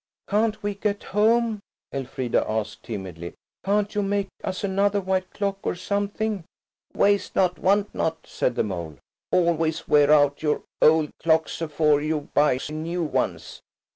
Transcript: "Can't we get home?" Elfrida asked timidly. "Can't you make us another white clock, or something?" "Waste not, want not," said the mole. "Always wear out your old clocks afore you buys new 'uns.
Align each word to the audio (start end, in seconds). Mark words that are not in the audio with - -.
"Can't 0.27 0.63
we 0.63 0.73
get 0.73 1.03
home?" 1.03 1.59
Elfrida 1.93 2.43
asked 2.49 2.81
timidly. 2.81 3.35
"Can't 3.63 3.93
you 3.93 4.01
make 4.01 4.29
us 4.43 4.63
another 4.63 4.99
white 4.99 5.29
clock, 5.29 5.59
or 5.61 5.75
something?" 5.75 6.43
"Waste 6.95 7.35
not, 7.35 7.59
want 7.59 7.93
not," 7.93 8.25
said 8.25 8.55
the 8.55 8.63
mole. 8.63 8.95
"Always 9.31 9.87
wear 9.87 10.11
out 10.11 10.41
your 10.41 10.63
old 10.81 11.11
clocks 11.21 11.61
afore 11.61 12.01
you 12.01 12.29
buys 12.33 12.71
new 12.71 13.07
'uns. 13.15 13.61